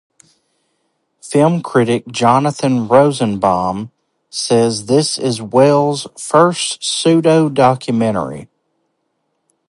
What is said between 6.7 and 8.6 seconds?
pseudo-documentary.